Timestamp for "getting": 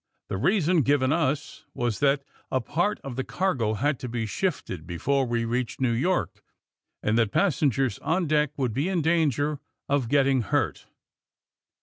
10.09-10.41